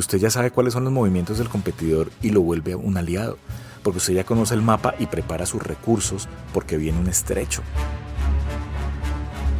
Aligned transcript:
usted 0.00 0.18
ya 0.18 0.30
sabe 0.30 0.50
cuáles 0.50 0.72
son 0.72 0.84
los 0.84 0.92
movimientos 0.92 1.38
del 1.38 1.48
competidor 1.48 2.10
y 2.20 2.30
lo 2.30 2.40
vuelve 2.40 2.74
un 2.74 2.96
aliado, 2.96 3.38
porque 3.82 3.98
usted 3.98 4.14
ya 4.14 4.24
conoce 4.24 4.54
el 4.54 4.62
mapa 4.62 4.94
y 4.98 5.06
prepara 5.06 5.46
sus 5.46 5.62
recursos 5.62 6.28
porque 6.52 6.76
viene 6.76 6.98
un 6.98 7.06
estrecho. 7.06 7.62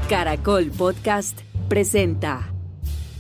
Caracol 0.09 0.73
Podcast 0.73 1.39
presenta 1.69 2.53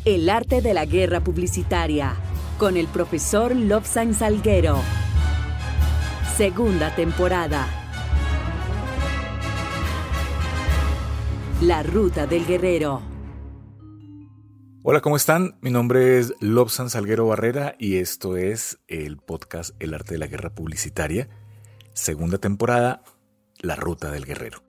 El 0.04 0.28
arte 0.28 0.60
de 0.60 0.74
la 0.74 0.86
guerra 0.86 1.20
publicitaria 1.20 2.16
con 2.58 2.76
el 2.76 2.88
profesor 2.88 3.54
Lobsan 3.54 4.14
Salguero. 4.14 4.80
Segunda 6.36 6.94
temporada. 6.94 7.68
La 11.60 11.82
ruta 11.82 12.26
del 12.26 12.46
guerrero. 12.46 13.09
Hola, 14.82 15.02
¿cómo 15.02 15.16
están? 15.16 15.58
Mi 15.60 15.68
nombre 15.68 16.18
es 16.18 16.32
Lobsan 16.40 16.88
Salguero 16.88 17.26
Barrera 17.26 17.76
y 17.78 17.98
esto 17.98 18.38
es 18.38 18.78
el 18.88 19.18
podcast 19.18 19.74
El 19.78 19.92
arte 19.92 20.14
de 20.14 20.18
la 20.18 20.26
guerra 20.26 20.54
publicitaria, 20.54 21.28
segunda 21.92 22.38
temporada, 22.38 23.02
La 23.58 23.76
ruta 23.76 24.10
del 24.10 24.24
guerrero. 24.24 24.62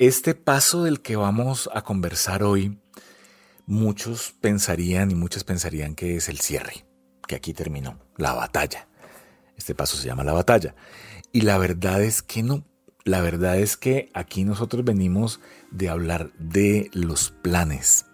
Este 0.00 0.34
paso 0.34 0.82
del 0.82 1.02
que 1.02 1.14
vamos 1.14 1.70
a 1.72 1.82
conversar 1.82 2.42
hoy, 2.42 2.80
muchos 3.64 4.34
pensarían 4.40 5.12
y 5.12 5.14
muchas 5.14 5.44
pensarían 5.44 5.94
que 5.94 6.16
es 6.16 6.28
el 6.28 6.40
cierre, 6.40 6.84
que 7.28 7.36
aquí 7.36 7.54
terminó, 7.54 8.00
la 8.16 8.32
batalla. 8.32 8.88
Este 9.56 9.76
paso 9.76 9.96
se 9.96 10.08
llama 10.08 10.24
la 10.24 10.32
batalla. 10.32 10.74
Y 11.30 11.42
la 11.42 11.58
verdad 11.58 12.02
es 12.02 12.22
que 12.22 12.42
no. 12.42 12.64
La 13.04 13.20
verdad 13.20 13.56
es 13.60 13.76
que 13.76 14.10
aquí 14.14 14.42
nosotros 14.42 14.84
venimos 14.84 15.38
de 15.70 15.90
hablar 15.90 16.32
de 16.40 16.90
los 16.92 17.30
planes 17.30 18.06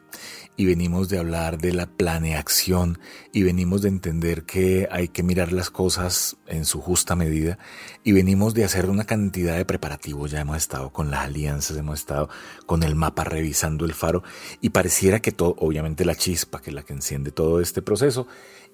y 0.57 0.67
venimos 0.67 1.09
de 1.09 1.19
hablar 1.19 1.59
de 1.59 1.73
la 1.73 1.87
planeación 1.87 2.99
y 3.33 3.43
venimos 3.43 3.83
de 3.83 3.89
entender 3.89 4.45
que 4.45 4.89
hay 4.91 5.09
que 5.09 5.23
mirar 5.23 5.53
las 5.53 5.71
cosas 5.71 6.37
en 6.47 6.65
su 6.65 6.81
justa 6.81 7.17
medida 7.17 7.59
y 8.05 8.13
venimos 8.13 8.53
de 8.53 8.65
hacer 8.65 8.91
una 8.91 9.05
cantidad 9.05 9.57
de 9.57 9.65
preparativos. 9.65 10.31
Ya 10.31 10.41
hemos 10.41 10.59
estado 10.59 10.93
con 10.93 11.11
las 11.11 11.21
alianzas, 11.21 11.77
hemos 11.77 12.01
estado 12.01 12.29
con 12.67 12.83
el 12.83 12.95
mapa 12.95 13.25
revisando 13.25 13.85
el 13.85 13.95
faro 13.95 14.23
y 14.61 14.71
pareciera 14.71 15.21
que 15.21 15.33
todo, 15.33 15.55
obviamente 15.59 16.05
la 16.05 16.15
chispa 16.15 16.61
que 16.61 16.71
es 16.71 16.75
la 16.75 16.83
que 16.83 16.93
enciende 16.93 17.31
todo 17.31 17.61
este 17.61 17.81
proceso 17.81 18.27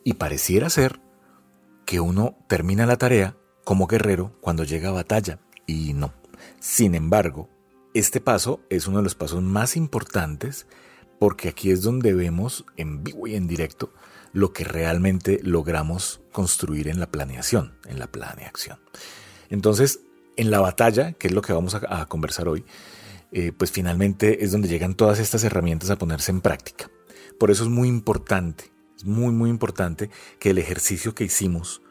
y 0.03 0.15
pareciera 0.15 0.71
ser 0.71 1.01
que 1.85 2.01
uno 2.01 2.37
termina 2.49 2.87
la 2.87 2.97
tarea 2.97 3.37
como 3.65 3.87
guerrero 3.87 4.37
cuando 4.41 4.65
llega 4.65 4.89
a 4.89 4.93
batalla 4.93 5.39
y 5.67 5.93
no. 5.93 6.13
Sin 6.59 6.95
embargo, 6.95 7.49
este 7.95 8.21
paso 8.21 8.61
es 8.71 8.87
uno 8.87 8.99
de 8.99 9.05
los 9.05 9.15
pasos 9.15 9.43
más 9.43 9.77
importantes 9.77 10.67
porque 11.19 11.49
aquí 11.49 11.71
es 11.71 11.83
donde 11.83 12.15
vemos 12.15 12.65
en 12.77 13.05
vivo 13.05 13.27
y 13.27 13.35
en 13.35 13.47
directo 13.47 13.93
lo 14.33 14.53
que 14.53 14.65
realmente 14.65 15.41
logramos 15.43 16.21
construir 16.33 16.89
en 16.89 17.01
la 17.01 17.11
planeación, 17.11 17.75
en 17.87 17.99
la 17.99 18.07
planeación. 18.07 18.79
Entonces, 19.49 20.01
en 20.37 20.51
la 20.51 20.61
batalla, 20.61 21.13
que 21.13 21.29
es 21.29 21.35
lo 21.35 21.43
que 21.43 21.53
vamos 21.53 21.75
a, 21.75 22.07
conversar 22.07 22.49
hoy, 22.49 22.65
eh, 23.33 23.53
pues 23.57 23.73
finalmente 23.73 24.45
es 24.45 24.53
donde 24.53 24.69
llegan 24.69 24.95
todas 24.95 25.19
estas 25.19 25.43
herramientas 25.45 25.91
a 25.91 25.97
ponerse 25.97 26.31
en 26.31 26.41
práctica. 26.41 26.91
Por 27.39 27.51
eso 27.51 27.65
es 27.65 27.71
muy 27.71 27.89
importante, 27.89 28.71
es 28.97 29.05
muy, 29.05 29.33
muy 29.33 29.51
importante 29.51 30.11
que 30.39 30.51
el 30.51 30.59
ejercicio 30.59 31.15
que 31.15 31.25
hicimos 31.25 31.83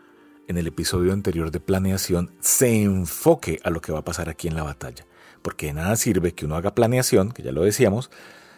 en 0.48 0.58
el 0.58 0.68
episodio 0.68 1.14
anterior 1.14 1.52
de 1.52 1.60
planeación 1.60 2.32
se 2.40 2.84
enfoque 2.84 3.60
a 3.64 3.70
lo 3.70 3.82
que 3.82 3.92
va 3.92 4.00
a 4.00 4.06
pasar 4.06 4.30
aquí 4.30 4.48
en 4.48 4.56
la 4.56 4.64
batalla. 4.64 5.06
Porque 5.42 5.68
de 5.68 5.74
nada 5.74 5.96
sirve 5.96 6.34
que 6.34 6.46
uno 6.46 6.56
haga 6.56 6.76
planeación, 6.76 7.32
que 7.32 7.44
ya 7.44 7.52
lo 7.52 7.64
decíamos, 7.64 8.12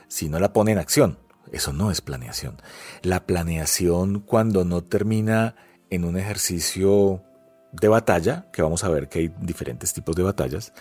si 0.07 0.29
no 0.29 0.39
la 0.39 0.53
pone 0.53 0.71
en 0.71 0.77
acción. 0.77 1.17
Eso 1.51 1.73
no 1.73 1.91
es 1.91 2.01
planeación. 2.01 2.57
La 3.03 3.25
planeación 3.25 4.19
cuando 4.19 4.65
no 4.65 4.83
termina 4.83 5.55
en 5.89 6.03
un 6.03 6.17
ejercicio 6.17 7.23
de 7.71 7.87
batalla, 7.87 8.49
que 8.51 8.61
vamos 8.61 8.83
a 8.83 8.89
ver 8.89 9.09
que 9.09 9.19
hay 9.19 9.33
diferentes 9.41 9.93
tipos 9.93 10.15
de 10.15 10.23
batallas, 10.23 10.73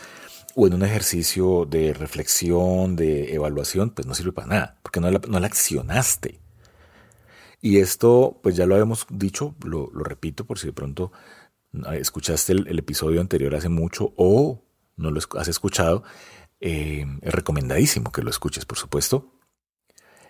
o 0.54 0.66
en 0.66 0.74
un 0.74 0.82
ejercicio 0.82 1.66
de 1.66 1.92
reflexión, 1.92 2.96
de 2.96 3.34
evaluación, 3.34 3.90
pues 3.90 4.06
no 4.06 4.14
sirve 4.14 4.32
para 4.32 4.48
nada, 4.48 4.78
porque 4.82 5.00
no 5.00 5.10
la, 5.10 5.20
no 5.28 5.38
la 5.38 5.46
accionaste. 5.46 6.40
Y 7.60 7.78
esto, 7.78 8.38
pues 8.42 8.56
ya 8.56 8.66
lo 8.66 8.74
habíamos 8.74 9.06
dicho, 9.10 9.54
lo, 9.64 9.90
repito 9.90 10.44
por 10.44 10.58
si 10.58 10.68
de 10.68 10.72
pronto 10.72 11.12
escuchaste 11.92 12.52
el, 12.52 12.78
episodio 12.78 13.20
anterior 13.20 13.54
hace 13.54 13.68
mucho 13.68 14.12
o 14.16 14.62
no 14.96 15.10
lo 15.10 15.20
has 15.36 15.48
escuchado, 15.48 16.04
eh, 16.60 17.06
recomendadísimo 17.22 18.12
que 18.12 18.22
lo 18.22 18.30
escuches, 18.30 18.64
por 18.64 18.78
supuesto. 18.78 19.32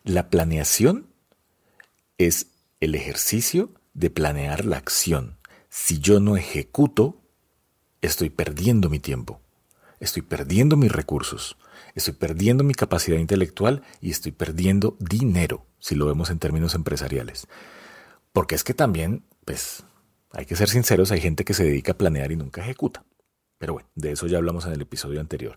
La 0.03 0.31
planeación 0.31 1.12
es 2.19 2.48
el 2.81 2.94
ejercicio 2.94 3.72
de 3.94 4.10
planear 4.10 4.65
la 4.65 4.76
acción. 4.76 5.38
Si 5.69 5.98
yo 5.98 6.20
no 6.20 6.36
ejecuto, 6.36 7.22
estoy 8.03 8.31
perdiendo 8.31 8.88
mi 8.88 8.98
tiempo, 8.98 9.41
estoy 10.00 10.22
perdiendo 10.22 10.76
mis 10.76 10.92
recursos, 10.92 11.56
estoy 11.94 12.15
perdiendo 12.15 12.65
mi 12.65 12.75
capacidad 12.75 13.19
intelectual 13.19 13.82
y 14.00 14.10
estoy 14.10 14.32
perdiendo 14.32 14.97
dinero, 15.00 15.66
si 15.78 15.94
lo 15.94 16.06
vemos 16.06 16.31
en 16.31 16.38
términos 16.38 16.75
empresariales. 16.75 17.47
Porque 18.32 18.54
es 18.54 18.65
que 18.65 18.75
también, 18.75 19.25
pues, 19.44 19.84
hay 20.32 20.47
que 20.47 20.56
ser 20.56 20.69
sinceros, 20.69 21.10
hay 21.10 21.20
gente 21.20 21.44
que 21.44 21.54
se 21.54 21.65
dedica 21.65 21.92
a 21.92 21.98
planear 21.98 22.31
y 22.32 22.36
nunca 22.36 22.60
ejecuta. 22.60 23.04
Pero 23.59 23.72
bueno, 23.72 23.89
de 23.94 24.12
eso 24.12 24.27
ya 24.27 24.37
hablamos 24.37 24.67
en 24.67 24.72
el 24.72 24.83
episodio 24.83 25.21
anterior. 25.21 25.56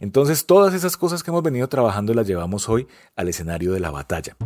Entonces, 0.00 0.46
todas 0.46 0.74
esas 0.74 0.96
cosas 0.96 1.22
que 1.22 1.30
hemos 1.30 1.44
venido 1.44 1.68
trabajando 1.68 2.12
las 2.12 2.26
llevamos 2.26 2.68
hoy 2.68 2.88
al 3.14 3.28
escenario 3.28 3.72
de 3.72 3.80
la 3.80 3.90
batalla. 3.90 4.36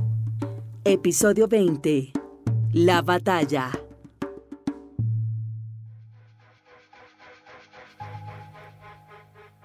Episodio 0.85 1.49
20. 1.49 2.13
La 2.73 3.01
batalla. 3.01 3.71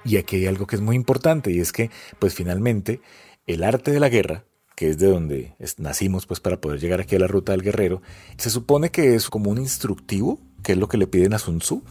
Y 0.06 0.18
aquí 0.18 0.38
hay 0.38 0.46
algo 0.46 0.68
que 0.68 0.76
es 0.78 0.82
muy 0.82 0.96
importante 0.96 1.52
y 1.52 1.60
es 1.60 1.74
que, 1.74 1.90
pues 2.20 2.36
finalmente, 2.36 3.02
el 3.48 3.64
arte 3.64 3.92
de 3.92 4.00
la 4.00 4.08
guerra, 4.08 4.46
que 4.76 4.90
es 4.90 4.98
de 4.98 5.08
donde 5.08 5.56
nacimos 5.78 6.26
pues 6.26 6.40
para 6.40 6.62
poder 6.62 6.80
llegar 6.80 7.02
aquí 7.02 7.16
a 7.16 7.20
la 7.20 7.28
ruta 7.28 7.52
del 7.52 7.64
guerrero, 7.64 8.02
se 8.38 8.50
supone 8.50 8.92
que 8.92 9.16
es 9.16 9.30
como 9.30 9.50
un 9.50 9.58
instructivo, 9.58 10.40
que 10.64 10.74
es 10.74 10.78
lo 10.78 10.88
que 10.88 10.98
le 10.98 11.08
piden 11.08 11.34
a 11.34 11.40
Sun 11.40 11.60
Tzu, 11.60 11.84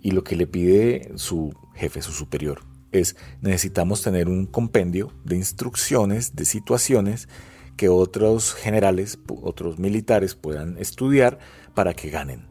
y 0.00 0.12
lo 0.12 0.24
que 0.24 0.36
le 0.36 0.46
pide 0.46 1.12
su 1.16 1.54
jefe, 1.74 2.02
su 2.02 2.12
superior, 2.12 2.62
es 2.92 3.16
necesitamos 3.40 4.02
tener 4.02 4.28
un 4.28 4.46
compendio 4.46 5.12
de 5.24 5.36
instrucciones, 5.36 6.34
de 6.34 6.44
situaciones 6.44 7.28
que 7.76 7.88
otros 7.88 8.54
generales, 8.54 9.18
otros 9.42 9.78
militares 9.78 10.34
puedan 10.34 10.78
estudiar 10.78 11.38
para 11.74 11.94
que 11.94 12.10
ganen. 12.10 12.48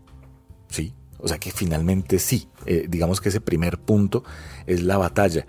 ¿Sí? 0.70 0.94
O 1.20 1.28
sea 1.28 1.40
que 1.40 1.52
finalmente 1.52 2.20
sí, 2.20 2.48
eh, 2.66 2.86
digamos 2.88 3.22
que 3.22 3.30
ese 3.30 3.42
primer 3.42 3.80
punto 3.80 4.24
es 4.68 4.84
la 4.84 4.98
batalla. 4.98 5.46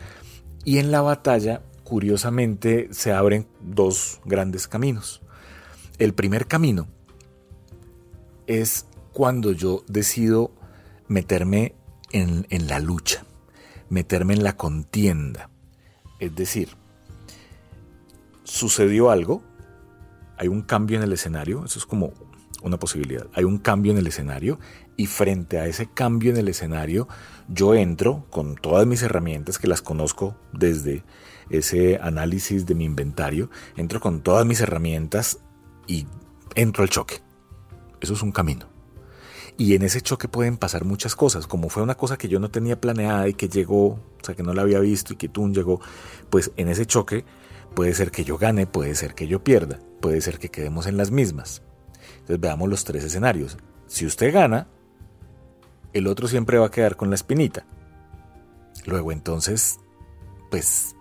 Y 0.65 0.79
en 0.79 0.91
la 0.91 1.03
batalla, 1.03 1.63
curiosamente, 1.85 2.89
se 2.91 3.13
abren 3.13 3.47
dos 3.61 4.21
grandes 4.25 4.67
caminos. 4.67 5.23
El 5.99 6.15
primer 6.15 6.47
camino 6.47 6.89
es 8.47 8.87
cuando 9.13 9.53
yo 9.53 9.85
decido 9.89 10.53
meterme 11.07 11.75
en, 12.13 12.47
la 12.69 12.79
lucha, 12.81 13.25
meterme 13.89 14.35
en 14.35 14.45
la 14.45 14.57
contienda. 14.57 15.51
Es 16.19 16.35
decir, 16.35 16.71
sucedió 18.45 19.11
algo, 19.11 19.43
hay 20.37 20.49
un 20.49 20.63
cambio 20.63 20.97
en 20.97 21.05
el 21.05 21.13
escenario, 21.13 21.65
eso 21.65 21.79
es 21.79 21.87
como 21.87 22.13
una 22.63 22.79
posibilidad, 22.79 23.27
hay 23.35 23.45
un 23.45 23.59
cambio 23.59 23.93
en 23.93 23.99
el 23.99 24.07
escenario 24.07 24.59
y 24.97 25.07
frente 25.07 25.59
a 25.59 25.67
ese 25.67 25.89
cambio 25.93 26.31
en 26.31 26.39
el 26.39 26.49
escenario 26.49 27.07
yo 27.49 27.75
entro 27.75 28.27
con 28.31 28.57
todas 28.57 28.87
mis 28.87 29.03
herramientas 29.03 29.59
que 29.59 29.69
las 29.69 29.81
conozco 29.81 30.37
desde 30.53 31.05
ese 31.51 31.99
análisis 32.03 32.67
de 32.67 32.75
mi 32.75 32.85
inventario, 32.85 33.51
entro 33.77 34.01
con 34.01 34.23
todas 34.23 34.45
mis 34.45 34.61
herramientas 34.61 35.39
y 35.87 36.07
entro 36.55 36.83
al 36.83 36.91
choque. 36.91 37.21
Eso 38.01 38.13
es 38.13 38.23
un 38.23 38.33
camino. 38.33 38.78
Y 39.61 39.75
en 39.75 39.83
ese 39.83 40.01
choque 40.01 40.29
pueden 40.29 40.57
pasar 40.57 40.85
muchas 40.85 41.17
cosas, 41.17 41.49
como 41.49 41.69
fue 41.69 41.83
una 41.83 41.97
cosa 41.97 42.17
que 42.17 42.29
yo 42.29 42.39
no 42.39 42.49
tenía 42.49 42.81
planeada 42.81 43.27
y 43.29 43.35
que 43.35 43.49
llegó, 43.49 43.87
o 43.87 44.01
sea, 44.23 44.37
que 44.37 44.45
no 44.45 44.55
la 44.55 44.63
había 44.63 44.79
visto 44.79 45.13
y 45.13 45.17
que 45.17 45.29
tú 45.29 45.49
llegó, 45.49 45.81
pues 46.31 46.53
en 46.57 46.69
ese 46.69 46.87
choque 46.87 47.25
puede 47.75 47.93
ser 47.93 48.13
que 48.13 48.23
yo 48.23 48.39
gane, 48.39 48.69
puede 48.69 48.95
ser 48.95 49.17
que 49.17 49.27
yo 49.27 49.43
pierda, 49.43 49.81
puede 50.01 50.21
ser 50.21 50.39
que 50.39 50.49
quedemos 50.49 50.87
en 50.87 50.97
las 50.97 51.11
mismas. 51.11 51.63
Entonces 52.21 52.39
veamos 52.39 52.69
los 52.69 52.85
tres 52.85 53.03
escenarios. 53.03 53.59
Si 53.89 54.07
usted 54.07 54.33
gana, 54.33 54.69
el 55.93 56.07
otro 56.07 56.29
siempre 56.29 56.59
va 56.59 56.67
a 56.67 56.71
quedar 56.71 56.97
con 56.97 57.11
la 57.11 57.17
espinita. 57.17 57.67
Luego 58.87 59.11
entonces, 59.11 59.81
pues 60.53 60.95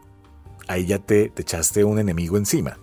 ahí 0.67 0.87
ya 0.87 0.97
te, 0.97 1.29
te 1.29 1.43
echaste 1.43 1.83
un 1.83 1.99
enemigo 1.99 2.37
encima. 2.37 2.79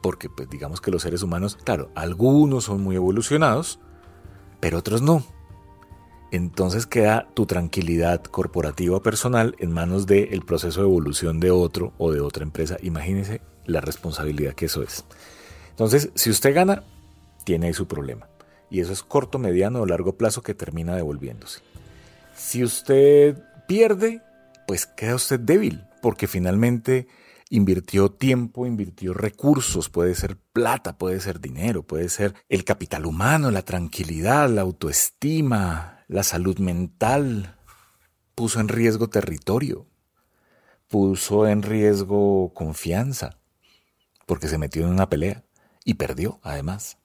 Porque 0.00 0.28
pues 0.28 0.48
digamos 0.48 0.80
que 0.80 0.92
los 0.92 1.02
seres 1.02 1.24
humanos, 1.24 1.58
claro, 1.64 1.90
algunos 1.96 2.62
son 2.62 2.82
muy 2.82 2.94
evolucionados, 2.94 3.80
pero 4.60 4.78
otros 4.78 5.02
no. 5.02 5.24
Entonces 6.32 6.86
queda 6.86 7.28
tu 7.34 7.46
tranquilidad 7.46 8.22
corporativa 8.22 9.02
personal 9.02 9.54
en 9.58 9.72
manos 9.72 10.06
del 10.06 10.42
proceso 10.42 10.80
de 10.80 10.86
evolución 10.86 11.40
de 11.40 11.50
otro 11.50 11.92
o 11.98 12.12
de 12.12 12.20
otra 12.20 12.42
empresa. 12.42 12.76
Imagínese 12.82 13.40
la 13.64 13.80
responsabilidad 13.80 14.54
que 14.54 14.66
eso 14.66 14.82
es. 14.82 15.04
Entonces, 15.70 16.10
si 16.14 16.30
usted 16.30 16.54
gana, 16.54 16.84
tiene 17.44 17.68
ahí 17.68 17.74
su 17.74 17.86
problema. 17.86 18.28
Y 18.70 18.80
eso 18.80 18.92
es 18.92 19.02
corto, 19.02 19.38
mediano 19.38 19.80
o 19.80 19.86
largo 19.86 20.16
plazo 20.16 20.42
que 20.42 20.54
termina 20.54 20.96
devolviéndose. 20.96 21.60
Si 22.34 22.64
usted 22.64 23.38
pierde, 23.68 24.20
pues 24.66 24.86
queda 24.86 25.14
usted 25.14 25.38
débil, 25.38 25.84
porque 26.02 26.26
finalmente 26.26 27.06
invirtió 27.48 28.10
tiempo, 28.10 28.66
invirtió 28.66 29.14
recursos, 29.14 29.88
puede 29.88 30.14
ser 30.14 30.36
plata, 30.36 30.98
puede 30.98 31.20
ser 31.20 31.40
dinero, 31.40 31.82
puede 31.82 32.08
ser 32.08 32.34
el 32.48 32.64
capital 32.64 33.06
humano, 33.06 33.50
la 33.50 33.62
tranquilidad, 33.62 34.48
la 34.50 34.62
autoestima, 34.62 36.04
la 36.08 36.22
salud 36.22 36.58
mental, 36.58 37.56
puso 38.34 38.60
en 38.60 38.68
riesgo 38.68 39.08
territorio, 39.08 39.86
puso 40.88 41.46
en 41.46 41.62
riesgo 41.62 42.52
confianza, 42.54 43.38
porque 44.26 44.48
se 44.48 44.58
metió 44.58 44.84
en 44.84 44.90
una 44.92 45.08
pelea 45.08 45.44
y 45.84 45.94
perdió 45.94 46.40
además. 46.42 46.98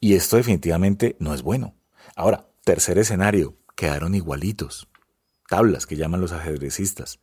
Y 0.00 0.14
esto 0.14 0.36
definitivamente 0.36 1.16
no 1.18 1.32
es 1.32 1.42
bueno. 1.42 1.74
Ahora, 2.14 2.46
tercer 2.62 2.98
escenario, 2.98 3.56
quedaron 3.74 4.14
igualitos. 4.14 4.88
Tablas 5.48 5.86
que 5.86 5.96
llaman 5.96 6.20
los 6.20 6.32
ajedrecistas. 6.32 7.18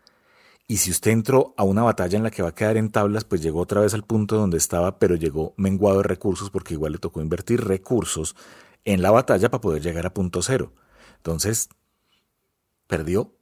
Y 0.71 0.77
si 0.77 0.89
usted 0.89 1.11
entró 1.11 1.53
a 1.57 1.65
una 1.65 1.83
batalla 1.83 2.15
en 2.15 2.23
la 2.23 2.31
que 2.31 2.43
va 2.43 2.47
a 2.47 2.55
quedar 2.55 2.77
en 2.77 2.93
tablas, 2.93 3.25
pues 3.25 3.41
llegó 3.41 3.59
otra 3.59 3.81
vez 3.81 3.93
al 3.93 4.05
punto 4.05 4.37
donde 4.37 4.57
estaba, 4.57 4.99
pero 4.99 5.15
llegó 5.15 5.53
menguado 5.57 5.97
de 5.97 6.03
recursos 6.03 6.49
porque 6.49 6.75
igual 6.75 6.93
le 6.93 6.97
tocó 6.97 7.21
invertir 7.21 7.61
recursos 7.61 8.37
en 8.85 9.01
la 9.01 9.11
batalla 9.11 9.51
para 9.51 9.59
poder 9.59 9.81
llegar 9.81 10.05
a 10.05 10.13
punto 10.13 10.41
cero. 10.41 10.71
Entonces, 11.17 11.67
perdió 12.87 13.35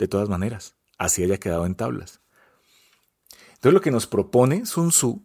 de 0.00 0.08
todas 0.08 0.28
maneras, 0.28 0.74
así 0.98 1.22
haya 1.22 1.38
quedado 1.38 1.64
en 1.64 1.76
tablas. 1.76 2.20
Entonces 3.50 3.72
lo 3.72 3.80
que 3.80 3.92
nos 3.92 4.08
propone 4.08 4.66
Sun 4.66 4.88
Tzu, 4.88 5.22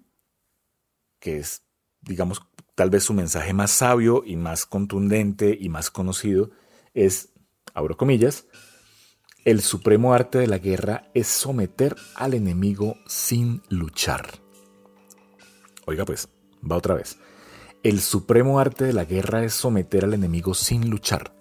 que 1.19 1.39
es, 1.39 1.63
digamos, 2.01 2.43
tal 2.75 2.91
vez 2.91 3.05
su 3.05 3.15
mensaje 3.15 3.53
más 3.53 3.71
sabio 3.71 4.21
y 4.23 4.35
más 4.35 4.67
contundente 4.67 5.57
y 5.59 5.69
más 5.69 5.89
conocido, 5.89 6.51
es, 6.93 7.33
abro 7.73 7.97
comillas, 7.97 8.45
el 9.49 9.61
supremo 9.61 10.13
arte 10.13 10.37
de 10.37 10.45
la 10.45 10.59
guerra 10.59 11.09
es 11.15 11.25
someter 11.25 11.95
al 12.13 12.35
enemigo 12.35 12.97
sin 13.07 13.63
luchar. 13.67 14.27
Oiga 15.87 16.05
pues, 16.05 16.29
va 16.71 16.75
otra 16.75 16.93
vez. 16.93 17.17
El 17.81 17.99
supremo 17.99 18.59
arte 18.59 18.85
de 18.85 18.93
la 18.93 19.05
guerra 19.05 19.43
es 19.43 19.55
someter 19.55 20.03
al 20.05 20.13
enemigo 20.13 20.53
sin 20.53 20.91
luchar. 20.91 21.33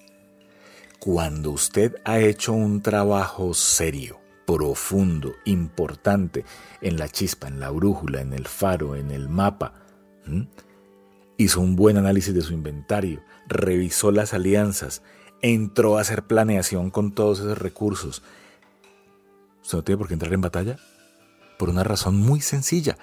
Cuando 0.98 1.50
usted 1.50 1.96
ha 2.06 2.18
hecho 2.18 2.54
un 2.54 2.80
trabajo 2.80 3.52
serio, 3.52 4.18
profundo, 4.46 5.34
importante, 5.44 6.46
en 6.80 6.96
la 6.96 7.10
chispa, 7.10 7.46
en 7.48 7.60
la 7.60 7.68
brújula, 7.68 8.22
en 8.22 8.32
el 8.32 8.46
faro, 8.46 8.96
en 8.96 9.10
el 9.10 9.28
mapa, 9.28 9.74
hizo 11.36 11.60
un 11.60 11.76
buen 11.76 11.98
análisis 11.98 12.32
de 12.32 12.40
su 12.40 12.54
inventario, 12.54 13.22
revisó 13.48 14.12
las 14.12 14.32
alianzas, 14.32 15.02
entró 15.42 15.98
a 15.98 16.00
hacer 16.00 16.24
planeación 16.24 16.90
con 16.90 17.12
todos 17.12 17.40
esos 17.40 17.58
recursos. 17.58 18.22
Usted 19.62 19.78
no 19.78 19.84
tiene 19.84 19.98
por 19.98 20.08
qué 20.08 20.14
entrar 20.14 20.32
en 20.32 20.40
batalla 20.40 20.78
por 21.58 21.68
una 21.68 21.84
razón 21.84 22.16
muy 22.16 22.40
sencilla, 22.40 22.96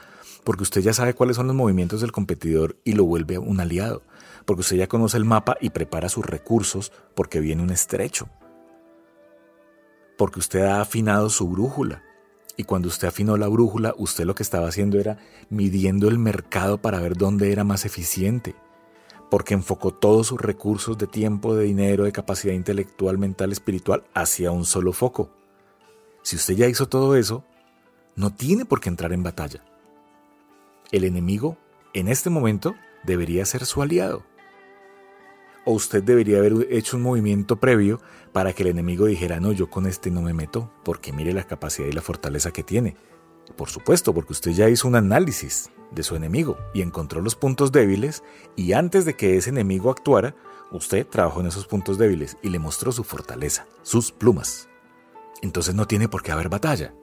porque 0.43 0.63
usted 0.63 0.81
ya 0.81 0.93
sabe 0.93 1.13
cuáles 1.13 1.35
son 1.35 1.47
los 1.47 1.55
movimientos 1.55 2.01
del 2.01 2.11
competidor 2.11 2.77
y 2.83 2.93
lo 2.93 3.03
vuelve 3.03 3.37
un 3.37 3.59
aliado, 3.59 4.01
porque 4.45 4.61
usted 4.61 4.77
ya 4.77 4.87
conoce 4.87 5.17
el 5.17 5.25
mapa 5.25 5.57
y 5.59 5.71
prepara 5.71 6.09
sus 6.09 6.25
recursos 6.25 6.91
porque 7.15 7.41
viene 7.41 7.61
un 7.61 7.69
estrecho, 7.69 8.29
porque 10.17 10.39
usted 10.39 10.61
ha 10.61 10.81
afinado 10.81 11.29
su 11.29 11.47
brújula. 11.49 12.03
Y 12.57 12.63
cuando 12.63 12.87
usted 12.87 13.09
afinó 13.09 13.35
la 13.35 13.49
brújula, 13.49 13.93
usted 13.97 14.23
lo 14.23 14.33
que 14.33 14.43
estaba 14.43 14.69
haciendo 14.69 14.97
era 14.97 15.17
midiendo 15.49 16.07
el 16.07 16.17
mercado 16.17 16.77
para 16.77 17.01
ver 17.01 17.17
dónde 17.17 17.51
era 17.51 17.65
más 17.65 17.83
eficiente 17.83 18.55
porque 19.35 19.53
enfocó 19.53 19.91
todos 19.91 20.27
sus 20.27 20.39
recursos 20.39 20.97
de 20.97 21.07
tiempo, 21.07 21.55
de 21.55 21.65
dinero, 21.65 22.05
de 22.05 22.13
capacidad 22.13 22.53
intelectual, 22.53 23.17
mental, 23.17 23.51
espiritual 23.51 24.05
hacia 24.13 24.51
un 24.51 24.63
solo 24.63 24.93
foco. 24.93 25.29
Si 26.21 26.37
usted 26.37 26.53
ya 26.53 26.69
hizo 26.69 26.87
todo 26.87 27.17
eso, 27.17 27.43
no 28.15 28.33
tiene 28.33 28.63
por 28.63 28.79
qué 28.79 28.87
entrar 28.87 29.11
en 29.11 29.23
batalla. 29.23 29.61
El 30.89 31.03
enemigo, 31.03 31.57
en 31.93 32.07
este 32.07 32.29
momento, 32.29 32.75
debería 33.03 33.45
ser 33.45 33.65
su 33.65 33.81
aliado. 33.81 34.23
O 35.65 35.73
usted 35.73 36.01
debería 36.01 36.37
haber 36.37 36.67
hecho 36.69 36.95
un 36.95 37.03
movimiento 37.03 37.57
previo 37.57 37.99
para 38.31 38.53
que 38.53 38.63
el 38.63 38.69
enemigo 38.69 39.05
dijera, 39.05 39.41
no, 39.41 39.51
yo 39.51 39.69
con 39.69 39.85
este 39.85 40.11
no 40.11 40.21
me 40.21 40.33
meto, 40.33 40.71
porque 40.85 41.11
mire 41.11 41.33
la 41.33 41.43
capacidad 41.43 41.89
y 41.89 41.91
la 41.91 42.01
fortaleza 42.01 42.53
que 42.53 42.63
tiene. 42.63 42.95
Por 43.55 43.69
supuesto, 43.69 44.13
porque 44.13 44.33
usted 44.33 44.51
ya 44.51 44.69
hizo 44.69 44.87
un 44.87 44.95
análisis 44.95 45.69
de 45.91 46.03
su 46.03 46.15
enemigo 46.15 46.57
y 46.73 46.81
encontró 46.81 47.21
los 47.21 47.35
puntos 47.35 47.71
débiles 47.71 48.23
y 48.55 48.73
antes 48.73 49.05
de 49.05 49.15
que 49.15 49.37
ese 49.37 49.49
enemigo 49.49 49.89
actuara, 49.89 50.35
usted 50.71 51.07
trabajó 51.07 51.41
en 51.41 51.47
esos 51.47 51.67
puntos 51.67 51.97
débiles 51.97 52.37
y 52.41 52.49
le 52.49 52.59
mostró 52.59 52.91
su 52.91 53.03
fortaleza, 53.03 53.65
sus 53.81 54.11
plumas. 54.11 54.67
Entonces 55.41 55.75
no 55.75 55.87
tiene 55.87 56.09
por 56.09 56.23
qué 56.23 56.31
haber 56.31 56.49
batalla. 56.49 56.93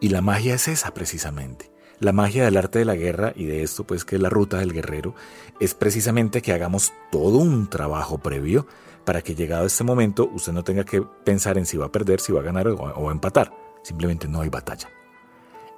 Y 0.00 0.08
la 0.08 0.20
magia 0.20 0.54
es 0.54 0.68
esa 0.68 0.92
precisamente. 0.92 1.70
La 1.98 2.12
magia 2.12 2.44
del 2.44 2.56
arte 2.56 2.80
de 2.80 2.84
la 2.84 2.96
guerra 2.96 3.32
y 3.36 3.44
de 3.44 3.62
esto 3.62 3.84
pues 3.84 4.04
que 4.04 4.16
es 4.16 4.22
la 4.22 4.28
ruta 4.28 4.58
del 4.58 4.72
guerrero 4.72 5.14
es 5.60 5.74
precisamente 5.74 6.42
que 6.42 6.52
hagamos 6.52 6.92
todo 7.12 7.38
un 7.38 7.70
trabajo 7.70 8.18
previo 8.18 8.66
para 9.04 9.22
que 9.22 9.34
llegado 9.34 9.66
este 9.66 9.84
momento 9.84 10.28
usted 10.32 10.52
no 10.52 10.64
tenga 10.64 10.84
que 10.84 11.02
pensar 11.02 11.58
en 11.58 11.66
si 11.66 11.76
va 11.76 11.86
a 11.86 11.92
perder, 11.92 12.20
si 12.20 12.32
va 12.32 12.40
a 12.40 12.44
ganar 12.44 12.68
o, 12.68 13.08
a 13.08 13.12
empatar. 13.12 13.52
Simplemente 13.82 14.28
no 14.28 14.40
hay 14.40 14.48
batalla. 14.48 14.88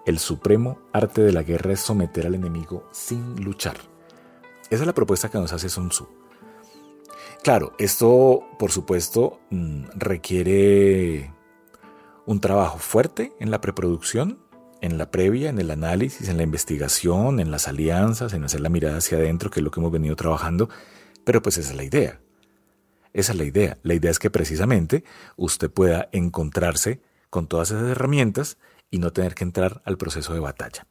El 0.06 0.19
supremo 0.19 0.79
arte 0.93 1.23
de 1.23 1.33
la 1.33 1.43
guerra 1.43 1.73
es 1.73 1.81
someter 1.81 2.27
al 2.27 2.35
enemigo 2.35 2.87
sin 2.93 3.43
luchar. 3.43 3.77
Esa 4.69 4.83
es 4.83 4.87
la 4.87 4.95
propuesta 4.95 5.31
que 5.31 5.39
nos 5.39 5.53
hace 5.53 5.71
Sun 5.71 5.89
Tzu. 5.89 6.06
Claro, 7.43 7.75
esto, 7.79 8.43
por 8.59 8.71
supuesto, 8.71 9.41
mm, 9.51 9.85
requiere 9.95 11.33
un 12.27 12.41
trabajo 12.41 12.79
fuerte 12.79 13.33
en 13.41 13.51
la 13.51 13.61
preproducción, 13.61 14.39
en 14.81 14.99
la 14.99 15.11
previa, 15.11 15.49
en 15.49 15.59
el 15.59 15.71
análisis, 15.71 16.29
en 16.29 16.37
la 16.37 16.43
investigación, 16.43 17.41
en 17.41 17.51
las 17.51 17.69
alianzas, 17.69 18.35
en 18.35 18.45
hacer 18.45 18.61
la 18.61 18.69
mirada 18.69 18.99
hacia 18.99 19.17
adentro, 19.17 19.51
que 19.51 19.61
es 19.61 19.65
lo 19.65 19.71
que 19.71 19.81
hemos 19.81 19.93
venido 19.93 20.17
trabajando, 20.17 20.69
pero 21.25 21.41
pues 21.41 21.56
esa 21.56 21.71
es 21.71 21.77
la 21.77 21.85
idea. 21.85 22.21
Esa 23.15 23.33
es 23.33 23.39
la 23.39 23.45
idea. 23.45 23.79
La 23.83 23.95
idea 23.95 24.11
es 24.11 24.19
que 24.19 24.29
precisamente 24.29 25.05
usted 25.37 25.71
pueda 25.71 26.09
encontrarse 26.12 27.01
con 27.31 27.47
todas 27.47 27.71
esas 27.71 27.91
herramientas 27.91 28.59
y 28.91 28.99
no 28.99 29.13
tener 29.13 29.35
que 29.35 29.45
entrar 29.45 29.83
al 29.85 29.97
proceso 29.97 30.35
de 30.35 30.41
batalla. 30.41 30.87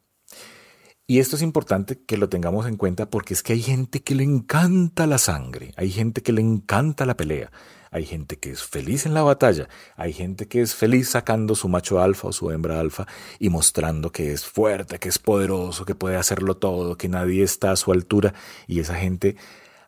Y 1.06 1.18
esto 1.18 1.36
es 1.36 1.42
importante 1.42 2.02
que 2.02 2.16
lo 2.16 2.30
tengamos 2.30 2.66
en 2.66 2.78
cuenta 2.78 3.10
porque 3.10 3.34
es 3.34 3.42
que 3.42 3.52
hay 3.52 3.60
gente 3.60 4.02
que 4.02 4.14
le 4.14 4.24
encanta 4.24 5.06
la 5.06 5.18
sangre, 5.18 5.74
hay 5.76 5.90
gente 5.90 6.22
que 6.22 6.32
le 6.32 6.40
encanta 6.40 7.04
la 7.04 7.14
pelea, 7.14 7.52
hay 7.90 8.06
gente 8.06 8.38
que 8.38 8.50
es 8.50 8.62
feliz 8.62 9.04
en 9.04 9.12
la 9.12 9.22
batalla, 9.22 9.68
hay 9.96 10.14
gente 10.14 10.48
que 10.48 10.62
es 10.62 10.74
feliz 10.74 11.10
sacando 11.10 11.54
su 11.54 11.68
macho 11.68 12.00
alfa 12.00 12.28
o 12.28 12.32
su 12.32 12.50
hembra 12.50 12.80
alfa 12.80 13.06
y 13.38 13.50
mostrando 13.50 14.12
que 14.12 14.32
es 14.32 14.46
fuerte, 14.46 14.98
que 14.98 15.10
es 15.10 15.18
poderoso, 15.18 15.84
que 15.84 15.94
puede 15.94 16.16
hacerlo 16.16 16.56
todo, 16.56 16.96
que 16.96 17.10
nadie 17.10 17.42
está 17.42 17.70
a 17.70 17.76
su 17.76 17.92
altura 17.92 18.32
y 18.66 18.80
esa 18.80 18.94
gente 18.94 19.36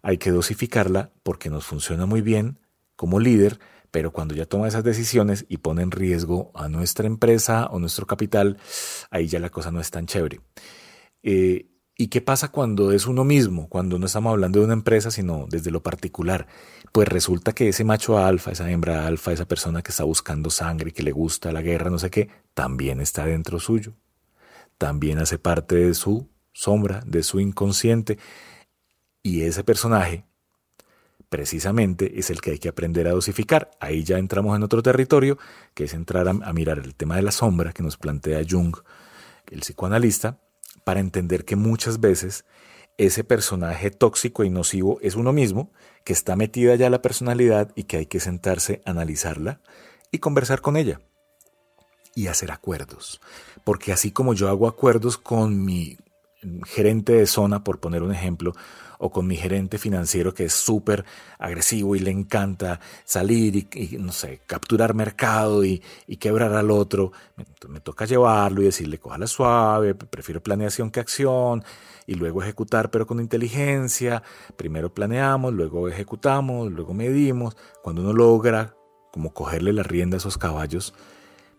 hay 0.02 0.18
que 0.18 0.30
dosificarla 0.30 1.12
porque 1.22 1.48
nos 1.48 1.64
funciona 1.64 2.04
muy 2.04 2.20
bien 2.20 2.60
como 2.94 3.20
líder, 3.20 3.58
pero 3.96 4.12
cuando 4.12 4.34
ya 4.34 4.44
toma 4.44 4.68
esas 4.68 4.84
decisiones 4.84 5.46
y 5.48 5.56
pone 5.56 5.80
en 5.80 5.90
riesgo 5.90 6.50
a 6.54 6.68
nuestra 6.68 7.06
empresa 7.06 7.64
o 7.70 7.78
nuestro 7.78 8.06
capital, 8.06 8.58
ahí 9.10 9.26
ya 9.26 9.38
la 9.38 9.48
cosa 9.48 9.72
no 9.72 9.80
es 9.80 9.90
tan 9.90 10.04
chévere. 10.04 10.42
Eh, 11.22 11.70
¿Y 11.96 12.08
qué 12.08 12.20
pasa 12.20 12.48
cuando 12.52 12.92
es 12.92 13.06
uno 13.06 13.24
mismo? 13.24 13.70
Cuando 13.70 13.98
no 13.98 14.04
estamos 14.04 14.32
hablando 14.32 14.58
de 14.58 14.66
una 14.66 14.74
empresa, 14.74 15.10
sino 15.10 15.46
desde 15.48 15.70
lo 15.70 15.82
particular. 15.82 16.46
Pues 16.92 17.08
resulta 17.08 17.54
que 17.54 17.70
ese 17.70 17.84
macho 17.84 18.18
alfa, 18.18 18.52
esa 18.52 18.70
hembra 18.70 19.06
alfa, 19.06 19.32
esa 19.32 19.48
persona 19.48 19.80
que 19.80 19.92
está 19.92 20.04
buscando 20.04 20.50
sangre, 20.50 20.92
que 20.92 21.02
le 21.02 21.12
gusta 21.12 21.50
la 21.50 21.62
guerra, 21.62 21.88
no 21.88 21.98
sé 21.98 22.10
qué, 22.10 22.28
también 22.52 23.00
está 23.00 23.24
dentro 23.24 23.58
suyo. 23.58 23.94
También 24.76 25.20
hace 25.20 25.38
parte 25.38 25.74
de 25.74 25.94
su 25.94 26.28
sombra, 26.52 27.00
de 27.06 27.22
su 27.22 27.40
inconsciente. 27.40 28.18
Y 29.22 29.40
ese 29.40 29.64
personaje 29.64 30.26
precisamente 31.28 32.18
es 32.18 32.30
el 32.30 32.40
que 32.40 32.52
hay 32.52 32.58
que 32.58 32.68
aprender 32.68 33.06
a 33.08 33.12
dosificar. 33.12 33.70
Ahí 33.80 34.04
ya 34.04 34.18
entramos 34.18 34.56
en 34.56 34.62
otro 34.62 34.82
territorio, 34.82 35.38
que 35.74 35.84
es 35.84 35.94
entrar 35.94 36.28
a, 36.28 36.52
mirar 36.52 36.78
el 36.78 36.94
tema 36.94 37.16
de 37.16 37.22
la 37.22 37.32
sombra 37.32 37.72
que 37.72 37.82
nos 37.82 37.96
plantea 37.96 38.44
Jung, 38.48 38.76
el 39.50 39.60
psicoanalista, 39.60 40.38
para 40.84 41.00
entender 41.00 41.44
que 41.44 41.56
muchas 41.56 42.00
veces 42.00 42.44
ese 42.98 43.24
personaje 43.24 43.90
tóxico 43.90 44.44
y 44.44 44.50
nocivo 44.50 44.98
es 45.02 45.16
uno 45.16 45.32
mismo, 45.32 45.72
que 46.04 46.12
está 46.12 46.36
metida 46.36 46.74
ya 46.76 46.88
la 46.88 47.02
personalidad 47.02 47.72
y 47.74 47.84
que 47.84 47.98
hay 47.98 48.06
que 48.06 48.20
sentarse, 48.20 48.80
analizarla 48.84 49.60
y 50.10 50.18
conversar 50.18 50.60
con 50.60 50.76
ella 50.76 51.00
y 52.14 52.28
hacer 52.28 52.50
acuerdos. 52.50 53.20
Porque 53.64 53.92
así 53.92 54.12
como 54.12 54.32
yo 54.32 54.48
hago 54.48 54.66
acuerdos 54.68 55.18
con 55.18 55.64
mi 55.64 55.98
gerente 56.66 57.12
de 57.12 57.26
zona, 57.26 57.64
por 57.64 57.80
poner 57.80 58.02
un 58.02 58.12
ejemplo, 58.12 58.52
o 58.98 59.10
con 59.10 59.26
mi 59.26 59.36
gerente 59.36 59.78
financiero 59.78 60.32
que 60.32 60.44
es 60.44 60.52
súper 60.52 61.04
agresivo 61.38 61.96
y 61.96 62.00
le 62.00 62.10
encanta 62.10 62.80
salir 63.04 63.68
y, 63.74 63.98
no 63.98 64.12
sé, 64.12 64.40
capturar 64.46 64.94
mercado 64.94 65.64
y, 65.64 65.82
quebrar 66.18 66.52
al 66.54 66.70
otro. 66.70 67.12
Me, 67.68 67.80
toca 67.80 68.06
llevarlo 68.06 68.62
y 68.62 68.66
decirle, 68.66 68.98
cójala 68.98 69.26
suave, 69.26 69.94
prefiero 69.94 70.42
planeación 70.42 70.90
que 70.90 71.00
acción 71.00 71.62
y 72.06 72.14
luego 72.14 72.42
ejecutar 72.42 72.90
pero 72.90 73.06
con 73.06 73.20
inteligencia. 73.20 74.22
Primero 74.56 74.92
planeamos, 74.92 75.52
luego 75.52 75.88
ejecutamos, 75.88 76.72
luego 76.72 76.94
medimos. 76.94 77.56
Cuando 77.82 78.02
uno 78.02 78.12
logra 78.12 78.74
como 79.12 79.32
cogerle 79.32 79.72
la 79.72 79.82
rienda 79.82 80.16
a 80.16 80.18
esos 80.18 80.38
caballos, 80.38 80.94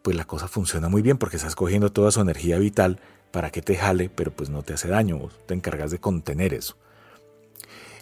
pues 0.01 0.15
la 0.15 0.25
cosa 0.25 0.47
funciona 0.47 0.89
muy 0.89 1.01
bien 1.01 1.17
porque 1.17 1.37
estás 1.37 1.55
cogiendo 1.55 1.91
toda 1.91 2.11
su 2.11 2.21
energía 2.21 2.57
vital 2.57 2.99
para 3.37 3.51
que 3.51 3.61
te 3.61 3.75
jale, 3.75 4.09
pero 4.09 4.31
pues 4.31 4.49
no 4.49 4.63
te 4.63 4.73
hace 4.73 4.87
daño, 4.87 5.19
vos 5.19 5.31
te 5.45 5.53
encargas 5.53 5.91
de 5.91 5.99
contener 5.99 6.55
eso. 6.55 6.75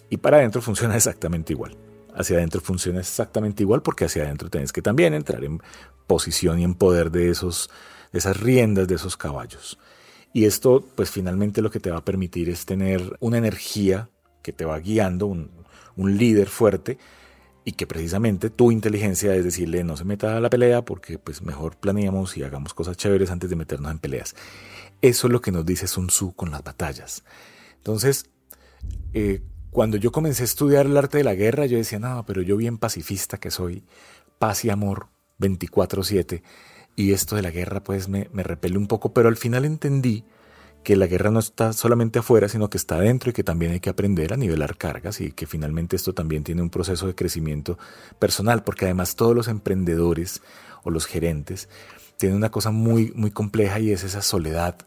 Y 0.08 0.16
para 0.16 0.38
adentro 0.38 0.62
funciona 0.62 0.96
exactamente 0.96 1.52
igual. 1.52 1.76
Hacia 2.14 2.38
adentro 2.38 2.62
funciona 2.62 3.00
exactamente 3.00 3.62
igual 3.62 3.82
porque 3.82 4.06
hacia 4.06 4.22
adentro 4.22 4.48
tienes 4.48 4.72
que 4.72 4.80
también 4.80 5.12
entrar 5.12 5.44
en 5.44 5.60
posición 6.06 6.58
y 6.58 6.64
en 6.64 6.74
poder 6.74 7.10
de, 7.10 7.28
esos, 7.28 7.68
de 8.12 8.18
esas 8.18 8.40
riendas 8.40 8.88
de 8.88 8.94
esos 8.94 9.18
caballos. 9.18 9.78
Y 10.32 10.46
esto 10.46 10.82
pues 10.94 11.10
finalmente 11.10 11.60
lo 11.60 11.70
que 11.70 11.80
te 11.80 11.90
va 11.90 11.98
a 11.98 12.04
permitir 12.06 12.48
es 12.48 12.64
tener 12.64 13.18
una 13.20 13.36
energía 13.36 14.08
que 14.40 14.54
te 14.54 14.64
va 14.64 14.78
guiando, 14.78 15.26
un, 15.26 15.50
un 15.96 16.16
líder 16.16 16.48
fuerte 16.48 16.96
y 17.62 17.72
que 17.72 17.86
precisamente 17.86 18.48
tu 18.48 18.72
inteligencia 18.72 19.34
es 19.34 19.44
decirle 19.44 19.84
no 19.84 19.98
se 19.98 20.04
meta 20.04 20.34
a 20.34 20.40
la 20.40 20.48
pelea 20.48 20.82
porque 20.82 21.18
pues 21.18 21.42
mejor 21.42 21.76
planeamos 21.76 22.38
y 22.38 22.42
hagamos 22.42 22.72
cosas 22.72 22.96
chéveres 22.96 23.30
antes 23.30 23.50
de 23.50 23.56
meternos 23.56 23.92
en 23.92 23.98
peleas. 23.98 24.34
Eso 25.06 25.28
es 25.28 25.32
lo 25.32 25.40
que 25.40 25.52
nos 25.52 25.64
dice 25.64 25.86
Sun 25.86 26.08
Tzu 26.08 26.34
con 26.34 26.50
las 26.50 26.64
batallas. 26.64 27.22
Entonces, 27.76 28.28
eh, 29.14 29.40
cuando 29.70 29.96
yo 29.96 30.10
comencé 30.10 30.42
a 30.42 30.46
estudiar 30.46 30.86
el 30.86 30.96
arte 30.96 31.18
de 31.18 31.22
la 31.22 31.36
guerra, 31.36 31.66
yo 31.66 31.78
decía, 31.78 32.00
no, 32.00 32.24
pero 32.26 32.42
yo 32.42 32.56
bien 32.56 32.76
pacifista 32.76 33.38
que 33.38 33.52
soy, 33.52 33.84
paz 34.40 34.64
y 34.64 34.70
amor 34.70 35.06
24/7, 35.38 36.42
y 36.96 37.12
esto 37.12 37.36
de 37.36 37.42
la 37.42 37.52
guerra 37.52 37.84
pues 37.84 38.08
me, 38.08 38.28
me 38.32 38.42
repele 38.42 38.78
un 38.78 38.88
poco, 38.88 39.14
pero 39.14 39.28
al 39.28 39.36
final 39.36 39.64
entendí 39.64 40.24
que 40.82 40.96
la 40.96 41.06
guerra 41.06 41.30
no 41.30 41.38
está 41.38 41.72
solamente 41.72 42.18
afuera, 42.18 42.48
sino 42.48 42.68
que 42.68 42.76
está 42.76 42.96
adentro 42.96 43.30
y 43.30 43.32
que 43.32 43.44
también 43.44 43.70
hay 43.70 43.80
que 43.80 43.90
aprender 43.90 44.32
a 44.32 44.36
nivelar 44.36 44.76
cargas 44.76 45.20
y 45.20 45.30
que 45.30 45.46
finalmente 45.46 45.94
esto 45.94 46.14
también 46.14 46.42
tiene 46.42 46.62
un 46.62 46.70
proceso 46.70 47.06
de 47.06 47.14
crecimiento 47.14 47.78
personal, 48.18 48.64
porque 48.64 48.86
además 48.86 49.14
todos 49.14 49.36
los 49.36 49.46
emprendedores 49.46 50.42
o 50.82 50.90
los 50.90 51.06
gerentes 51.06 51.68
tienen 52.16 52.36
una 52.36 52.50
cosa 52.50 52.72
muy, 52.72 53.12
muy 53.14 53.30
compleja 53.30 53.78
y 53.78 53.92
es 53.92 54.02
esa 54.02 54.20
soledad 54.20 54.78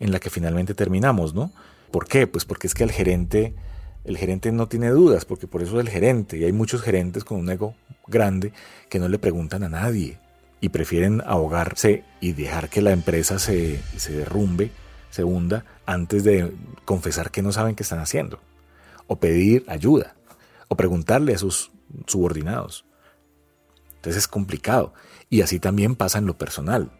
en 0.00 0.12
la 0.12 0.20
que 0.20 0.30
finalmente 0.30 0.74
terminamos, 0.74 1.34
¿no? 1.34 1.52
¿Por 1.90 2.06
qué? 2.06 2.26
Pues 2.26 2.44
porque 2.44 2.66
es 2.66 2.74
que 2.74 2.84
el 2.84 2.92
gerente, 2.92 3.54
el 4.04 4.16
gerente 4.16 4.52
no 4.52 4.68
tiene 4.68 4.90
dudas, 4.90 5.24
porque 5.24 5.46
por 5.46 5.62
eso 5.62 5.80
es 5.80 5.86
el 5.86 5.92
gerente, 5.92 6.36
y 6.38 6.44
hay 6.44 6.52
muchos 6.52 6.82
gerentes 6.82 7.24
con 7.24 7.38
un 7.38 7.50
ego 7.50 7.74
grande 8.06 8.52
que 8.88 8.98
no 8.98 9.08
le 9.08 9.18
preguntan 9.18 9.62
a 9.62 9.68
nadie 9.68 10.18
y 10.60 10.70
prefieren 10.70 11.22
ahogarse 11.26 12.04
y 12.20 12.32
dejar 12.32 12.68
que 12.68 12.82
la 12.82 12.92
empresa 12.92 13.38
se, 13.38 13.80
se 13.96 14.12
derrumbe 14.12 14.70
se 15.16 15.24
hunda 15.24 15.64
antes 15.86 16.24
de 16.24 16.52
confesar 16.84 17.30
que 17.30 17.40
no 17.40 17.50
saben 17.50 17.74
qué 17.74 17.82
están 17.82 18.00
haciendo, 18.00 18.38
o 19.06 19.16
pedir 19.16 19.64
ayuda, 19.66 20.14
o 20.68 20.76
preguntarle 20.76 21.32
a 21.34 21.38
sus 21.38 21.72
subordinados. 22.06 22.84
Entonces 23.94 24.24
es 24.24 24.28
complicado. 24.28 24.92
Y 25.30 25.40
así 25.40 25.58
también 25.58 25.96
pasa 25.96 26.18
en 26.18 26.26
lo 26.26 26.36
personal, 26.36 26.92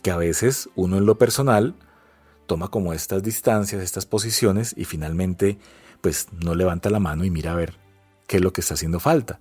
que 0.00 0.10
a 0.10 0.16
veces 0.16 0.68
uno 0.74 0.98
en 0.98 1.06
lo 1.06 1.18
personal 1.18 1.74
toma 2.46 2.68
como 2.68 2.92
estas 2.92 3.22
distancias, 3.22 3.82
estas 3.82 4.06
posiciones 4.06 4.74
y 4.76 4.84
finalmente 4.84 5.58
pues 6.00 6.28
no 6.32 6.54
levanta 6.54 6.90
la 6.90 6.98
mano 6.98 7.24
y 7.24 7.30
mira 7.30 7.52
a 7.52 7.56
ver 7.56 7.74
qué 8.26 8.38
es 8.38 8.42
lo 8.42 8.52
que 8.52 8.60
está 8.60 8.74
haciendo 8.74 9.00
falta. 9.00 9.40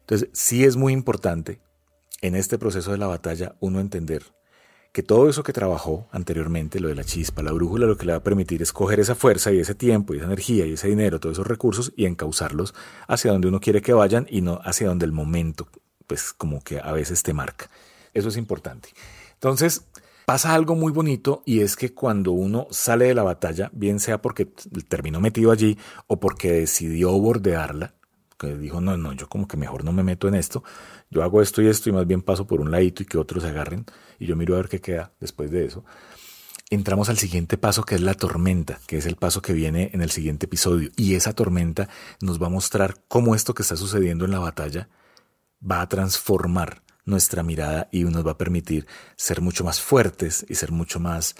Entonces 0.00 0.28
sí 0.32 0.64
es 0.64 0.76
muy 0.76 0.92
importante 0.92 1.60
en 2.22 2.34
este 2.34 2.58
proceso 2.58 2.92
de 2.92 2.98
la 2.98 3.08
batalla 3.08 3.56
uno 3.60 3.80
entender 3.80 4.22
que 4.92 5.02
todo 5.02 5.28
eso 5.28 5.42
que 5.42 5.52
trabajó 5.52 6.08
anteriormente, 6.10 6.80
lo 6.80 6.88
de 6.88 6.94
la 6.94 7.04
chispa, 7.04 7.42
la 7.42 7.52
brújula, 7.52 7.86
lo 7.86 7.98
que 7.98 8.06
le 8.06 8.12
va 8.12 8.18
a 8.18 8.22
permitir 8.22 8.62
es 8.62 8.72
coger 8.72 8.98
esa 8.98 9.14
fuerza 9.14 9.52
y 9.52 9.58
ese 9.58 9.74
tiempo 9.74 10.14
y 10.14 10.16
esa 10.16 10.24
energía 10.24 10.64
y 10.64 10.72
ese 10.72 10.88
dinero, 10.88 11.20
todos 11.20 11.34
esos 11.34 11.46
recursos 11.46 11.92
y 11.96 12.06
encauzarlos 12.06 12.72
hacia 13.06 13.32
donde 13.32 13.48
uno 13.48 13.60
quiere 13.60 13.82
que 13.82 13.92
vayan 13.92 14.26
y 14.30 14.40
no 14.40 14.60
hacia 14.64 14.86
donde 14.86 15.04
el 15.04 15.12
momento, 15.12 15.68
pues 16.06 16.32
como 16.32 16.62
que 16.62 16.80
a 16.80 16.92
veces 16.92 17.22
te 17.22 17.34
marca. 17.34 17.68
Eso 18.16 18.30
es 18.30 18.38
importante. 18.38 18.88
Entonces, 19.34 19.84
pasa 20.24 20.54
algo 20.54 20.74
muy 20.74 20.90
bonito 20.90 21.42
y 21.44 21.60
es 21.60 21.76
que 21.76 21.92
cuando 21.92 22.32
uno 22.32 22.66
sale 22.70 23.04
de 23.04 23.14
la 23.14 23.22
batalla, 23.22 23.70
bien 23.74 24.00
sea 24.00 24.22
porque 24.22 24.46
terminó 24.88 25.20
metido 25.20 25.52
allí 25.52 25.76
o 26.06 26.18
porque 26.18 26.50
decidió 26.50 27.12
bordearla, 27.12 27.94
que 28.38 28.56
dijo, 28.56 28.80
no, 28.80 28.96
no, 28.96 29.12
yo 29.12 29.28
como 29.28 29.46
que 29.46 29.58
mejor 29.58 29.84
no 29.84 29.92
me 29.92 30.02
meto 30.02 30.28
en 30.28 30.34
esto, 30.34 30.64
yo 31.10 31.22
hago 31.22 31.42
esto 31.42 31.60
y 31.60 31.68
esto 31.68 31.90
y 31.90 31.92
más 31.92 32.06
bien 32.06 32.22
paso 32.22 32.46
por 32.46 32.62
un 32.62 32.70
ladito 32.70 33.02
y 33.02 33.06
que 33.06 33.18
otros 33.18 33.42
se 33.42 33.50
agarren 33.50 33.84
y 34.18 34.24
yo 34.24 34.34
miro 34.34 34.54
a 34.54 34.58
ver 34.58 34.70
qué 34.70 34.80
queda 34.80 35.12
después 35.20 35.50
de 35.50 35.66
eso. 35.66 35.84
Entramos 36.70 37.10
al 37.10 37.18
siguiente 37.18 37.58
paso 37.58 37.84
que 37.84 37.96
es 37.96 38.00
la 38.00 38.14
tormenta, 38.14 38.80
que 38.86 38.96
es 38.96 39.04
el 39.04 39.16
paso 39.16 39.42
que 39.42 39.52
viene 39.52 39.90
en 39.92 40.00
el 40.00 40.10
siguiente 40.10 40.46
episodio. 40.46 40.90
Y 40.96 41.14
esa 41.14 41.32
tormenta 41.32 41.88
nos 42.20 42.42
va 42.42 42.46
a 42.46 42.50
mostrar 42.50 42.96
cómo 43.06 43.36
esto 43.36 43.54
que 43.54 43.62
está 43.62 43.76
sucediendo 43.76 44.24
en 44.24 44.32
la 44.32 44.40
batalla 44.40 44.88
va 45.62 45.82
a 45.82 45.88
transformar 45.88 46.82
nuestra 47.06 47.42
mirada 47.42 47.88
y 47.90 48.04
nos 48.04 48.26
va 48.26 48.32
a 48.32 48.38
permitir 48.38 48.86
ser 49.16 49.40
mucho 49.40 49.64
más 49.64 49.80
fuertes 49.80 50.44
y 50.48 50.56
ser 50.56 50.72
mucho 50.72 51.00
más 51.00 51.34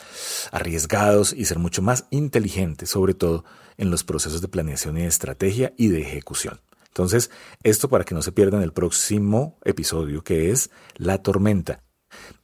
arriesgados 0.52 1.32
y 1.32 1.44
ser 1.44 1.58
mucho 1.58 1.82
más 1.82 2.06
inteligentes, 2.11 2.90
sobre 2.90 3.12
todo 3.12 3.44
en 3.76 3.90
los 3.90 4.04
procesos 4.04 4.40
de 4.40 4.49
planeación 4.49 4.96
y 4.96 5.02
de 5.02 5.08
estrategia 5.08 5.75
y 5.76 5.88
de 5.88 6.00
ejecución. 6.00 6.61
Entonces, 6.87 7.30
esto 7.62 7.90
para 7.90 8.04
que 8.04 8.14
no 8.14 8.23
se 8.23 8.32
pierdan 8.32 8.62
el 8.62 8.73
próximo 8.73 9.58
episodio, 9.64 10.25
que 10.25 10.50
es 10.50 10.70
La 10.94 11.23
Tormenta. 11.23 11.82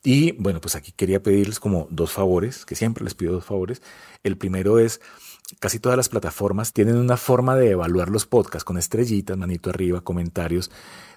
Y 0.05 0.33
bueno, 0.33 0.61
pues 0.61 0.75
aquí 0.75 0.93
quería 0.93 1.23
pedirles 1.23 1.59
como 1.59 1.87
dos 1.91 2.13
favores, 2.13 2.67
que 2.67 2.75
siempre 2.75 3.05
les 3.05 3.15
pido 3.15 3.33
dos 3.33 3.47
favores. 3.47 3.81
El 4.23 4.37
primero 4.37 4.79
es, 4.79 5.01
casi 5.59 5.79
todas 5.79 5.97
las 5.97 6.09
plataformas 6.09 6.73
tienen 6.73 6.97
una 6.97 7.17
forma 7.17 7.57
de 7.57 7.71
evaluar 7.71 8.09
los 8.09 8.27
podcasts 8.27 8.65
con 8.65 8.79
estrellitas, 8.79 9.37
manito 9.37 9.71
arriba, 9.71 10.01
comentarios, 10.01 10.71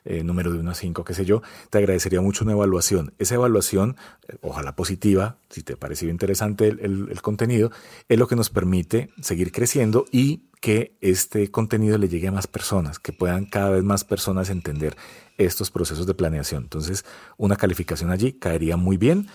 eh, 0.03 0.23
número 0.23 0.51
de 0.51 0.59
1 0.59 0.71
a 0.71 0.75
5, 0.75 1.03
qué 1.03 1.13
sé 1.13 1.25
yo. 1.25 1.41
Te 1.69 1.79
agradecería 1.79 2.21
mucho 2.21 2.43
una 2.43 2.53
evaluación. 2.53 3.13
Esa 3.17 3.35
evaluación, 3.35 3.97
eh, 4.27 4.37
ojalá 4.41 4.75
positiva, 4.75 5.37
si 5.49 5.63
te 5.63 5.77
pareció 5.77 6.09
interesante 6.09 6.67
el 6.67 7.21
contenido, 7.21 7.71
es 8.07 8.19
lo 8.19 8.27
que 8.27 8.35
nos 8.35 8.49
permite 8.49 9.09
seguir 9.21 9.51
creciendo 9.51 10.05
y 10.11 10.43
que 10.65 10.97
este 10.99 11.51
contenido 11.51 11.99
le 11.99 12.09
llegue 12.09 12.27
a 12.27 12.31
más 12.31 12.47
personas, 12.47 12.97
que 12.97 13.13
puedan 13.13 13.45
cada 13.45 13.69
vez 13.69 13.83
más 13.83 14.03
personas 14.03 14.49
entender 14.49 14.97
estos 15.37 15.69
procesos 15.69 16.07
de 16.07 16.15
planeación. 16.15 16.63
Entonces, 16.63 17.05
una 17.37 17.55
calificación 17.55 18.09
allí 18.09 18.33
caería 18.33 18.75
muy 18.75 18.97
bien. 18.97 19.27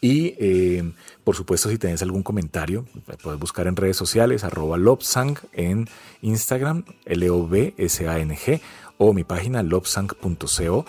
Y 0.00 0.34
eh, 0.38 0.92
por 1.24 1.34
supuesto, 1.34 1.68
si 1.68 1.78
tienes 1.78 2.02
algún 2.02 2.22
comentario, 2.22 2.84
puedes 3.22 3.40
buscar 3.40 3.66
en 3.66 3.76
redes 3.76 3.96
sociales, 3.96 4.44
arroba 4.44 4.76
Lobsang 4.76 5.38
en 5.52 5.88
Instagram, 6.22 6.84
L-O-B-S-A-N-G, 7.06 8.60
o 8.98 9.12
mi 9.12 9.24
página 9.24 9.62
lobsang.co. 9.62 10.86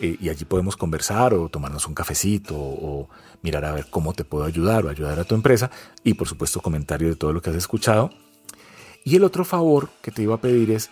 Eh, 0.00 0.16
y 0.20 0.28
allí 0.28 0.44
podemos 0.44 0.76
conversar 0.76 1.34
o 1.34 1.48
tomarnos 1.48 1.86
un 1.86 1.94
cafecito 1.94 2.56
o 2.56 3.08
mirar 3.42 3.64
a 3.64 3.72
ver 3.72 3.86
cómo 3.90 4.12
te 4.12 4.24
puedo 4.24 4.44
ayudar 4.44 4.84
o 4.86 4.88
ayudar 4.88 5.18
a 5.20 5.24
tu 5.24 5.34
empresa. 5.34 5.70
Y 6.02 6.14
por 6.14 6.28
supuesto, 6.28 6.60
comentario 6.60 7.08
de 7.08 7.16
todo 7.16 7.32
lo 7.32 7.40
que 7.42 7.50
has 7.50 7.56
escuchado 7.56 8.10
y 9.04 9.16
el 9.16 9.24
otro 9.24 9.44
favor 9.44 9.90
que 10.00 10.10
te 10.10 10.22
iba 10.22 10.34
a 10.34 10.40
pedir 10.40 10.70
es, 10.70 10.90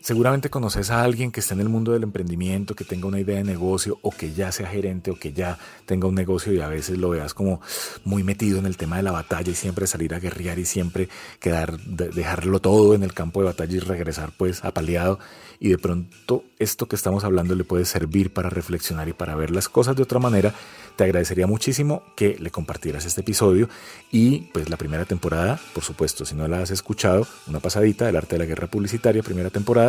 seguramente 0.00 0.50
conoces 0.50 0.90
a 0.90 1.02
alguien 1.02 1.32
que 1.32 1.40
está 1.40 1.54
en 1.54 1.60
el 1.60 1.68
mundo 1.68 1.92
del 1.92 2.02
emprendimiento, 2.02 2.74
que 2.74 2.84
tenga 2.84 3.06
una 3.06 3.20
idea 3.20 3.36
de 3.36 3.44
negocio 3.44 3.98
o 4.02 4.10
que 4.10 4.32
ya 4.32 4.52
sea 4.52 4.68
gerente 4.68 5.10
o 5.10 5.16
que 5.16 5.32
ya 5.32 5.58
tenga 5.86 6.06
un 6.08 6.14
negocio 6.14 6.52
y 6.52 6.60
a 6.60 6.68
veces 6.68 6.98
lo 6.98 7.10
veas 7.10 7.34
como 7.34 7.60
muy 8.04 8.22
metido 8.22 8.58
en 8.58 8.66
el 8.66 8.76
tema 8.76 8.96
de 8.96 9.02
la 9.02 9.12
batalla 9.12 9.50
y 9.50 9.54
siempre 9.54 9.86
salir 9.86 10.14
a 10.14 10.20
guerrear 10.20 10.58
y 10.58 10.64
siempre 10.64 11.08
quedar, 11.40 11.78
dejarlo 11.80 12.60
todo 12.60 12.94
en 12.94 13.02
el 13.02 13.12
campo 13.12 13.40
de 13.40 13.46
batalla 13.46 13.76
y 13.76 13.80
regresar 13.80 14.32
pues 14.36 14.64
apaleado. 14.64 15.18
Y 15.60 15.70
de 15.70 15.78
pronto 15.78 16.44
esto 16.60 16.86
que 16.86 16.94
estamos 16.94 17.24
hablando 17.24 17.56
le 17.56 17.64
puede 17.64 17.84
servir 17.84 18.32
para 18.32 18.48
reflexionar 18.48 19.08
y 19.08 19.12
para 19.12 19.34
ver 19.34 19.50
las 19.50 19.68
cosas 19.68 19.96
de 19.96 20.04
otra 20.04 20.20
manera, 20.20 20.54
te 20.94 21.04
agradecería 21.04 21.46
muchísimo 21.46 22.02
que 22.16 22.36
le 22.38 22.50
compartieras 22.50 23.04
este 23.04 23.22
episodio 23.22 23.68
y 24.10 24.42
pues 24.52 24.68
la 24.68 24.76
primera 24.76 25.04
temporada, 25.04 25.60
por 25.74 25.82
supuesto, 25.82 26.24
si 26.24 26.34
no 26.34 26.46
la 26.46 26.60
has 26.60 26.70
escuchado, 26.70 27.26
una 27.48 27.60
pasadita 27.60 28.06
del 28.06 28.16
arte 28.16 28.36
de 28.36 28.40
la 28.40 28.44
guerra 28.46 28.68
publicitaria, 28.68 29.22
primera 29.22 29.50
temporada 29.50 29.87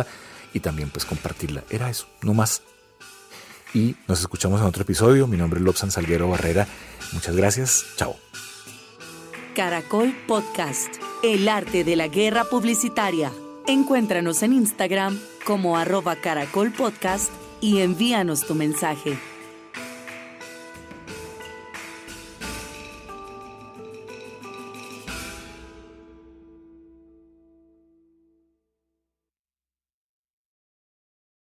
y 0.52 0.60
también 0.60 0.90
pues 0.90 1.04
compartirla. 1.04 1.64
Era 1.70 1.90
eso, 1.90 2.06
no 2.22 2.34
más. 2.34 2.62
Y 3.72 3.96
nos 4.08 4.20
escuchamos 4.20 4.60
en 4.60 4.66
otro 4.66 4.82
episodio. 4.82 5.26
Mi 5.26 5.36
nombre 5.36 5.60
es 5.60 5.64
Lobsan 5.64 5.90
Salguero 5.90 6.28
Barrera. 6.28 6.66
Muchas 7.12 7.36
gracias. 7.36 7.84
Chao. 7.96 8.16
Caracol 9.54 10.14
Podcast, 10.26 10.96
el 11.22 11.48
arte 11.48 11.84
de 11.84 11.96
la 11.96 12.08
guerra 12.08 12.44
publicitaria. 12.44 13.32
Encuéntranos 13.66 14.42
en 14.42 14.54
Instagram 14.54 15.18
como 15.44 15.76
arroba 15.76 16.16
Caracol 16.16 16.72
Podcast 16.72 17.30
y 17.60 17.80
envíanos 17.80 18.46
tu 18.46 18.54
mensaje. 18.54 19.18